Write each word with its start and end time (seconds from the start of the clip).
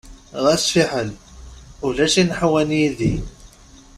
Ɣas 0.43 0.63
fiḥel, 0.73 1.09
ulac 1.85 2.13
ineḥwan 2.21 2.69
yid-i! 2.79 3.15